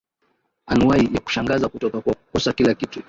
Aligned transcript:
anuwai 0.67 1.09
ya 1.13 1.19
kushangaza 1.19 1.69
kutoka 1.69 2.01
kwa 2.01 2.13
kukosoa 2.15 2.53
kila 2.53 2.73
kitu 2.73 2.99